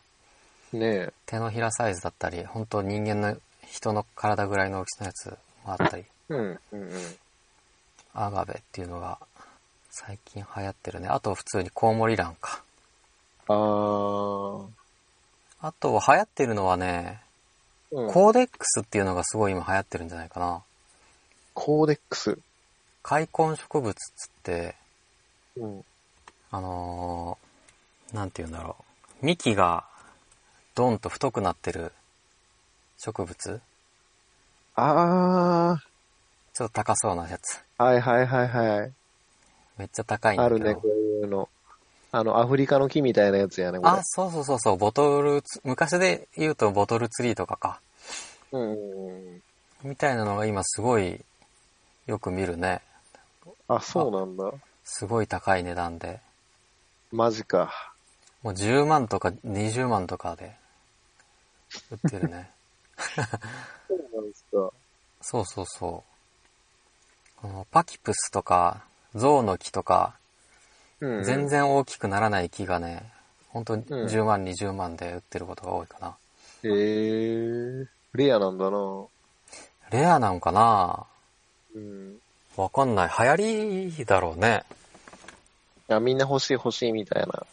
[0.73, 1.13] ねえ。
[1.27, 6.05] 手のひらサイズだったり、本当人間の人の体ぐらいの大きさのやつもあったり。
[6.29, 6.91] うん、うん、うん。
[8.15, 9.19] アガベっていうのが
[9.91, 11.09] 最近流行ってるね。
[11.09, 12.63] あと普通にコウモリランか。
[13.49, 14.67] あー。
[15.61, 17.21] あと流行ってるのはね、
[17.91, 20.63] うん、コーデックスっていうのがすごい今流行ってるんじゃないかな。
[21.55, 22.39] コーデックス。
[23.09, 24.75] 開墾植物っつって、
[25.57, 25.85] うん。
[26.51, 28.77] あのー、なんて言うんだろ
[29.23, 29.25] う。
[29.25, 29.85] 幹が
[30.75, 31.93] ドンと太くなってる
[32.99, 33.63] 植物？
[34.77, 35.79] あ
[36.53, 37.65] ちょっと高そうなやつ。
[37.79, 38.93] ー、はいはいはいはい。
[39.79, 40.57] めっちゃ高いんだけど。
[40.57, 41.49] あるね、こういうの。
[42.13, 44.01] あの、アフリカの木みたいなやつやね、これあ、。
[44.03, 47.81] そうそうそうそう、ボトルツ、昔で言うとボトルツリーとかか。
[48.53, 49.43] うん。
[49.83, 51.25] みたいなのが今すごい
[52.07, 52.83] よく見るね。
[53.69, 54.53] あ、そうなんだ。
[54.85, 56.21] すごい高い値段で。
[57.13, 57.93] マジか。
[58.43, 60.57] もう10万とか20万とかで
[61.91, 62.51] 売ってるね。
[63.87, 64.71] そうなんですか。
[65.21, 67.41] そうそうそう。
[67.41, 68.83] このパキプスとか、
[69.15, 70.15] ゾウの木とか、
[71.01, 71.47] うん、全。
[71.49, 73.13] 然大きくならない木がね、
[73.51, 76.17] 本当にうん10万、20万で売ってることが多いかな。
[76.65, 79.05] へえー、レアなんだな。
[79.91, 81.07] レアなんかな
[81.75, 82.19] うん。
[82.59, 83.09] わかんない。
[83.09, 83.37] 流行
[83.99, 84.65] りだろうね。
[85.89, 87.47] いや、みんな欲しい欲しいみたいな。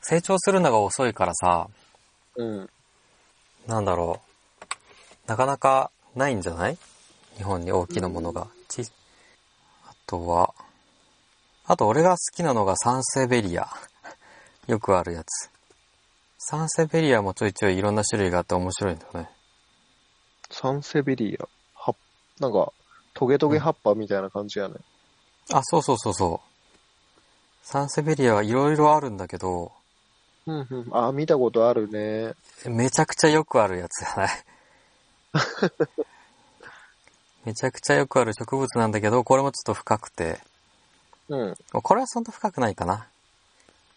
[0.00, 1.68] 成長するのが遅いからさ、
[2.34, 2.70] うん。
[3.66, 4.22] なんだろ
[4.62, 4.64] う。
[5.26, 6.78] なかなかないんじゃない？
[7.36, 8.48] 日本に大きなものが。
[8.68, 8.80] ち
[9.86, 10.54] あとは、
[11.66, 13.68] あと俺が好きなのがサンセベリア。
[14.66, 15.50] よくあるやつ。
[16.38, 19.30] サンセベリアもちょいちょいいろんな種類があって面白いんだよね。
[20.50, 21.46] サンセベリア？
[21.74, 21.94] は、
[22.40, 22.72] なんか、
[23.18, 24.76] トゲトゲ葉っぱみたいな感じやね。
[25.52, 26.48] あ、そうそうそうそう。
[27.64, 29.72] サンセベリアはいろいろあるんだけど、
[30.46, 30.86] うんうん。
[30.92, 32.34] あ、見たことあるね。
[32.64, 34.28] めちゃくちゃよくあるやつじゃない。
[37.44, 40.38] めちゃくちゃよくある植物なんだけど、これもちょっと深くて、
[41.28, 41.56] うん。
[41.72, 43.08] これはそんな深くないかな。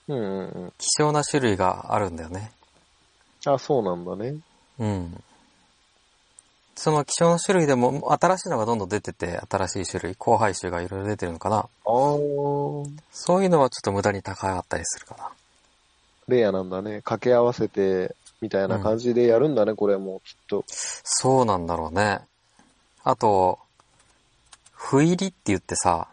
[0.07, 0.73] うんうんうん。
[0.79, 2.51] 希少な種類があるんだよね。
[3.45, 4.39] あ、そうなんだね。
[4.79, 5.23] うん。
[6.75, 11.67] その希少な種類でも新しいのがどんどん出てて、新しい種類、交配種がいろいろ出てるのかな。
[11.85, 12.85] そ
[13.37, 15.29] ういうのはちょっと無駄に高かったりするかな。
[16.27, 16.97] レアなんだね。
[16.97, 20.63] 掛け合わせて、みたいな感じでやるんだね、これも、きっと。
[20.67, 22.21] そうなんだろうね。
[23.03, 23.59] あと、
[24.71, 26.07] ふ入りって言ってさ、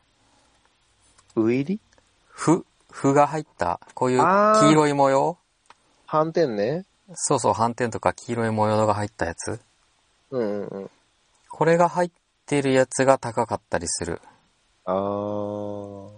[1.36, 1.80] ウイリ
[2.26, 5.38] ふ、ふが入った、こういう黄色い模様
[6.06, 6.84] 斑点ね。
[7.14, 9.60] そうそう、斑点とか黄色い模様が入ったやつ。
[10.30, 10.90] うんうんうん。
[11.50, 12.10] これが入っ
[12.46, 14.20] てるやつが高かったりする。
[14.84, 16.08] あー。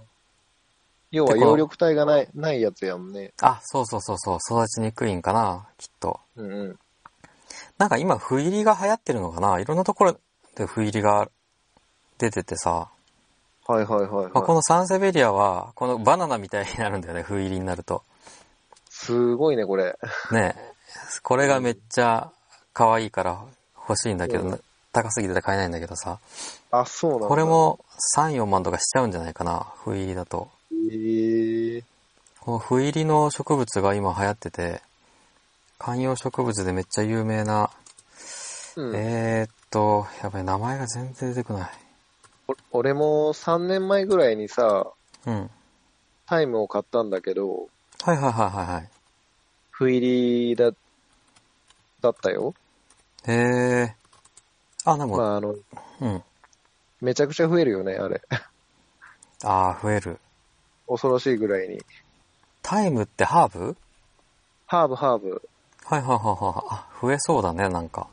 [1.13, 3.33] 要は葉緑体がない、ないやつやんね。
[3.43, 6.21] あ、そうそうそうそう、育ちにくいんかな、きっと。
[6.37, 6.79] うんうん。
[7.79, 9.59] なんか今、ふ入りが流行ってるのかな？
[9.59, 10.17] いろんなところ
[10.55, 11.29] でふ入りが
[12.19, 12.91] 出ててさ、
[13.67, 14.33] はいはいはい、はい。
[14.33, 18.05] まあ、このサンセベリアは、このバナナみたいになるんだよね、ふ入りになると。
[18.89, 19.99] すごいね、これ。
[20.31, 20.75] ねえ
[21.23, 22.31] これがめっちゃ
[22.73, 23.45] 可愛いから
[23.91, 24.61] 欲しいんだけど、うん
[24.93, 26.19] 高すぎて買えないんだけどさ、
[26.73, 27.27] あ、そうなんだ。
[27.29, 27.45] これ。
[27.45, 27.79] も
[28.17, 30.51] 3、4万とかしちゃうんじゃないかな、ふ入りだと。
[30.73, 31.85] えー。
[32.41, 34.83] このふ入りの植物が今流行ってて、
[35.79, 37.71] 観葉植物でめっちゃ有名な、
[38.77, 38.97] うん。
[38.97, 41.71] えー、っと、やばい、名前が全然出てこない。
[42.49, 44.89] お俺も3年前ぐらいにさ、
[45.25, 45.51] うん。
[46.27, 47.69] タイムを買ったんだけど、
[48.03, 48.89] はいはいはいはいはい。
[49.71, 50.01] 不入
[50.49, 50.73] りだ、
[52.01, 52.55] だったよ。
[53.27, 53.95] へえ。
[54.85, 55.55] あ、でも、まあ、あの、
[56.01, 56.23] うん。
[57.01, 58.23] めちゃくちゃ増えるよね、あれ。
[59.43, 60.19] ああ、増える。
[60.89, 61.81] 恐ろしいぐらいに。
[62.63, 63.77] タイムってハーブ？
[64.67, 65.43] ハーブ、ハーブ。
[65.85, 66.67] はいはいはいはい。
[66.71, 68.07] あ、増えそうだね、なんか。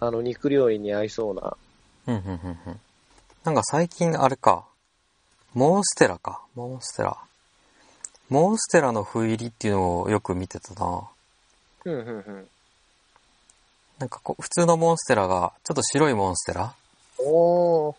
[0.00, 1.56] あの、肉料理に合いそうな。
[2.06, 2.80] うん、うん、うん、うん。
[3.44, 4.64] なんか最近あれか。
[5.52, 6.42] モンステラか。
[6.54, 7.16] モンステラ。
[8.28, 11.02] モンステラの不入りっていうのをよく見てたな。
[11.84, 12.48] うん、うん、うん。
[13.98, 16.74] なんかこう、普通のモンステラが、ちょっと白いモンステラ？
[17.18, 17.96] おー、こ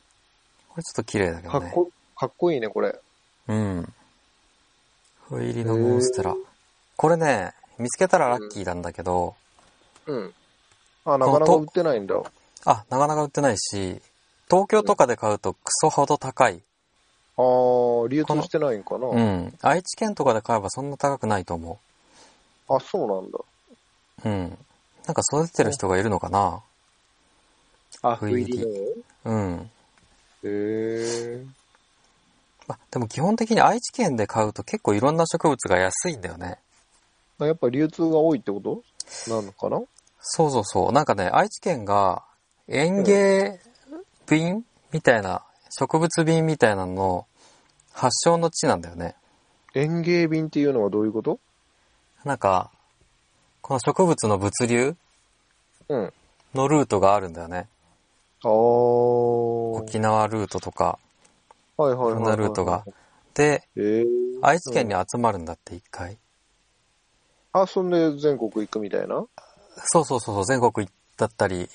[0.77, 1.59] れちょっと綺麗だけどね。
[1.59, 2.99] かっこ、かっこいいね、これ。
[3.47, 3.93] うん。
[5.29, 6.35] 不入りのモンステラ。
[6.97, 9.35] これね、見つけたらラッキーなんだけど、
[10.05, 10.33] うん。
[11.05, 12.15] あ、なかなか売ってないんだ。
[12.65, 14.01] あ、なかなか売ってないし、
[14.49, 16.61] 東京とかで買うとクソほど高い。
[17.37, 19.07] あー、流通してないんかな。
[19.07, 19.57] うん。
[19.61, 21.79] 愛知県とかで買えばそんな高くないと思
[22.69, 23.39] あ、そうなんだ。
[24.25, 24.29] う。
[24.29, 24.57] うん。
[25.05, 26.61] なんか育ててる人がいるのかな？
[28.01, 28.79] あ、不入り不入り
[29.23, 29.31] の？
[29.31, 29.71] うん。
[30.43, 31.45] へー。
[32.67, 36.57] まあ、でも基本的に愛知県で買うと結構いろんな植物が安いんだよね。
[37.39, 38.81] あやっぱ流通が多いってこと？
[39.29, 39.81] なのかな？
[40.19, 40.91] そうそうそう。
[40.91, 42.23] なんかね、愛知県が
[42.67, 43.59] 園芸
[44.27, 47.27] 瓶みたいな、植物瓶みたいなのの
[47.91, 49.13] 発祥の地なんだよね。
[49.75, 51.39] 園芸瓶っていうのはどういうこと？
[52.23, 52.71] なんか、
[53.67, 54.95] この植物の物流
[55.89, 56.13] うん。
[56.53, 57.67] のルートがあるんだよね。
[58.43, 58.51] あー。
[58.51, 60.99] 沖縄ルートとか、
[61.75, 62.11] はいはいはいはい。
[62.11, 62.85] いろんなルートが。
[63.33, 64.05] で、へー。
[64.43, 66.19] 愛知県に集まるんだって一回。
[67.53, 69.25] あ、そんで全国行くみたいな？
[69.77, 71.67] そうそうそうそう、全国だったり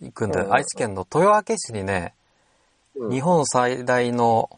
[0.00, 2.14] 行くんで、うん愛知県の豊明市にね、
[2.96, 4.50] うん日本最大の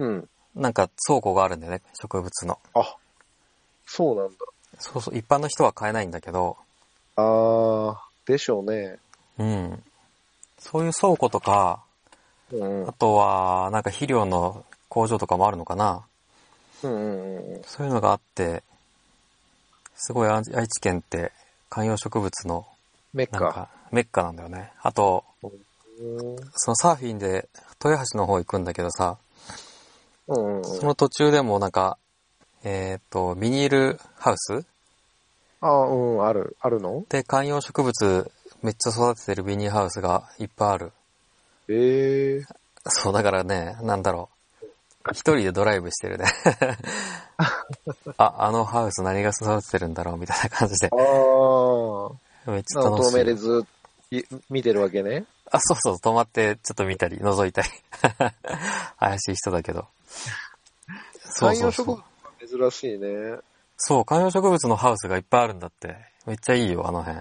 [0.00, 0.28] うん。
[0.56, 2.58] なんか倉庫があるんだよね、植物の。
[2.74, 2.96] あ、
[3.84, 4.34] そうなんだ。
[4.78, 6.56] そうそう、一般の人は買えないんだけど、
[7.16, 8.98] あー、でしょうね。
[9.38, 9.82] うん。
[10.58, 11.82] そういう倉庫とか、
[12.52, 12.92] うんうんあ。
[12.92, 16.04] とは、なんか肥料の工場とかもあるのかな。
[16.82, 17.62] うんうんうん。
[17.64, 18.62] そういうのがあって、
[19.96, 21.32] すごい愛愛知県って
[21.70, 22.66] 観葉植物の
[23.14, 23.40] メッカ。
[23.40, 24.72] なんかメッカなんだよね。
[24.82, 25.52] あと、うん
[26.54, 27.48] そのサーフィンで
[27.82, 29.16] 豊橋の方行くんだけどさ、
[30.28, 30.64] うんうん。
[30.64, 31.96] その途中でもなんか、
[32.68, 34.64] えっ、と、ビニールハウス？
[35.60, 37.04] あーうん、ある、あるの？
[37.08, 40.92] で観葉植物めっちゃ育ててるビニールハウスがいっぱいある。
[41.68, 42.44] ええー。
[42.88, 44.30] そう、だからね、なんだろ
[44.62, 45.10] う。
[45.12, 46.24] 一人でドライブしてるね。
[48.18, 50.96] あ、あのハウス何が育ててるんだろうみたいな感じであ。
[50.96, 52.14] ー。
[52.46, 53.16] めっちゃ楽しい。
[53.16, 53.66] 明でずっ
[54.10, 55.24] とい見てるわけね。
[55.52, 57.68] あ、そうそう、止まってちょっと見たり、覗いたり。
[58.98, 59.86] 怪しい人だけど。
[61.20, 62.15] そう観そうそう葉植物。
[62.46, 63.38] が珍しいね。
[63.76, 65.96] そう、観葉植物のハウスがいっぱいあるんだって。
[66.26, 67.20] めっちゃいいよ、あの辺。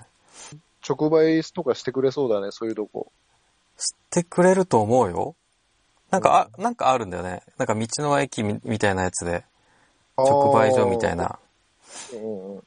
[0.88, 3.12] 直売とかしてくれそうだね、そういうとこ。
[3.78, 5.36] 知ってくれると思うよ。
[6.12, 7.44] なんか、あ、なんかあるんだよね。
[7.58, 9.44] なんか道の駅みみたいなやつで、
[10.18, 11.40] 直売所みたいな。
[12.14, 12.64] うんうん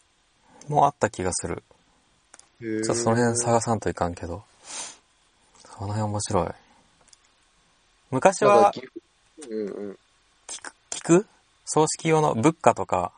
[0.69, 1.63] もうあった気がする。
[2.61, 4.43] ちょっとその辺探さんといかんけど。
[5.65, 6.49] その辺面白い。
[8.11, 8.71] 昔は、
[9.49, 9.99] うんうん。
[10.47, 11.27] 聞く、聞く？
[11.71, 13.13] 葬式用の仏花とか、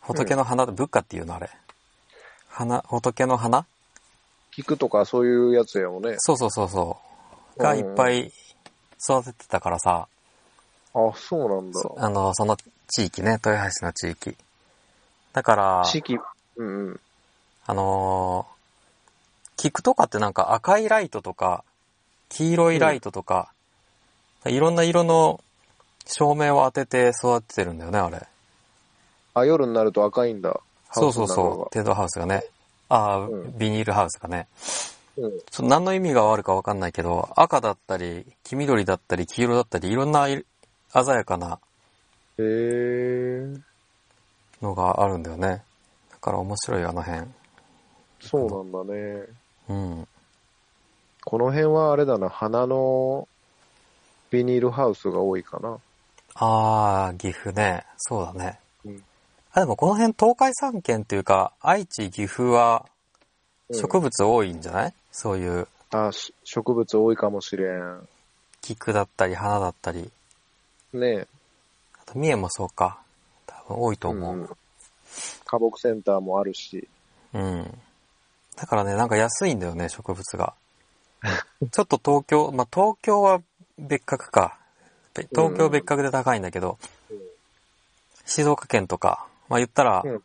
[0.00, 1.50] 仏の花、仏花っていうのあれ。
[2.48, 3.66] 花、仏の花？
[4.52, 6.14] 菊とかそういうやつやもんね。
[6.18, 6.96] そうそうそうそ
[7.56, 7.60] う。
[7.60, 8.32] がいっぱい
[9.02, 10.06] 育ててたからさ、
[10.94, 11.80] あ、そうなんだ。
[11.98, 14.36] あの、その地域ね、豊橋の地域。
[15.32, 16.18] だから、四季、
[16.56, 17.00] うんうん。
[17.66, 18.56] あのー
[19.58, 21.64] 菊とかってなんか赤いライトとか、
[22.28, 23.50] 黄色いライトとか、
[24.44, 25.40] いろんな色の
[26.06, 28.26] 照明を当てて育ててるんだよね、あれ。
[29.34, 30.60] あ、夜になると赤いんだ。
[30.92, 32.44] そうそうそう、テードハウスがね。
[32.88, 34.46] ああ、うんビニールハウスがね。
[35.16, 35.68] うん。
[35.68, 40.44] 何の意味があるかわかんないけど、赤だったり、黄緑だったり、黄色だったり、いろんな色
[40.92, 41.58] 鮮やかな
[42.38, 43.60] へー。
[44.62, 45.62] のがあるんだよね。
[46.10, 47.22] だから面白いあの辺。
[48.20, 49.24] そうなんだね。
[49.68, 50.08] うん。
[51.24, 53.26] この辺はあれだな、花の
[54.30, 55.78] ビニールハウスが多いかな。
[56.38, 57.84] ああ、岐阜ね。
[57.96, 58.58] そうだね。
[58.84, 59.02] うん
[59.52, 62.84] あ、でもこの辺東海三県っていうか、愛知、岐阜は
[63.70, 68.06] うん植物多いんじゃない、そういうあ、し植物多いかもしれん。
[68.60, 70.10] 菊だったり花だったり。
[70.92, 71.26] ね
[71.94, 72.98] あと三重もそうか。
[73.46, 74.10] 多分多いとえ。
[74.10, 74.36] 思う。
[74.36, 74.48] ん
[75.46, 76.86] 花木センターもあるし。
[77.32, 77.78] うん。
[78.56, 80.54] だからね、なんか安いんだよね、植物が。
[81.72, 83.40] ちょっと東京、まあ、東京は
[83.78, 84.58] 別格か。
[85.22, 86.78] べ東京別格で高いんだけど、
[87.10, 87.18] うん
[88.28, 90.22] 静岡県とか、まあ、言ったら、うん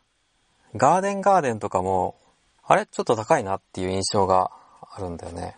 [0.74, 2.16] ガーデンガーデンとかも、
[2.64, 4.50] あれちょっと高いなっていう印象が
[4.80, 5.56] あるんだよね。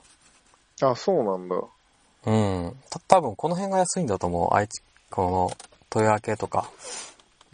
[0.83, 1.57] あ、そうなんだ。
[2.27, 2.77] うん。
[2.90, 4.55] た多分この辺が安いんだと思う。
[4.55, 5.51] 愛知、こ
[5.94, 6.68] の、豊明とか。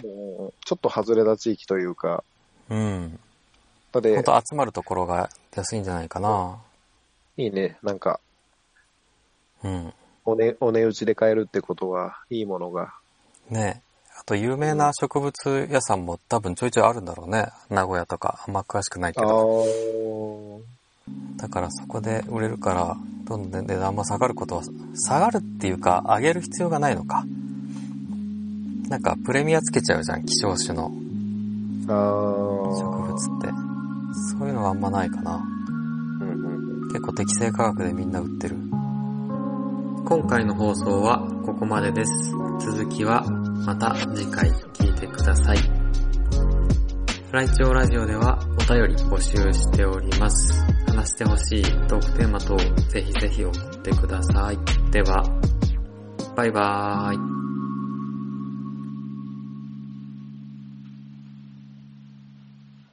[0.03, 2.25] うんちょっと外れた地域というか。
[2.71, 3.21] うん。
[3.93, 6.59] だってほん、と集まるところが安いんじゃないかな。
[7.37, 7.77] いいね。
[7.83, 8.21] なんか、
[9.63, 9.93] うん。
[10.25, 12.95] おね、お値打ちで買えるってことは、いいものが。
[13.49, 13.83] ね
[14.19, 17.49] あと有名な植物屋さんも多分ちょいちょいあるんだろうね。
[17.71, 18.45] 名古屋とか。
[18.47, 19.65] あんま詳しくないけあど。
[19.65, 20.61] ー。
[21.39, 24.63] だからそこで売れるから、どんどん値段も下がることは、
[24.95, 27.25] 下がるっていうか、上げる必要がないのか。
[28.91, 30.91] なんかプレミアつけちゃうじゃん、希少種の。
[31.87, 31.93] 植
[33.03, 33.49] 物って。
[34.39, 35.37] そういうのがあんまないかな。
[36.21, 38.57] うんうん結構適正価格でみんな売ってる。
[40.05, 42.13] 今回の放送はここまでです。
[42.61, 43.23] 続きは
[43.67, 45.59] また次回聞いてください。
[45.59, 50.65] フライチョウラジオではお便り募集しております。
[50.87, 54.59] 話してほしいトークテーマ等ぜひぜひ送ってください。
[54.91, 55.23] では、
[56.37, 57.30] バイバーイ。